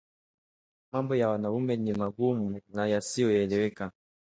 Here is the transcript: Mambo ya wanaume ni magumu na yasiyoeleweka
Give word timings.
Mambo 0.91 1.15
ya 1.15 1.29
wanaume 1.29 1.75
ni 1.77 1.93
magumu 1.93 2.61
na 2.67 2.87
yasiyoeleweka 2.87 3.91